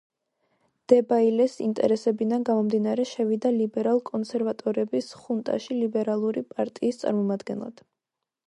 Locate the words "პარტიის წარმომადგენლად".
6.57-7.89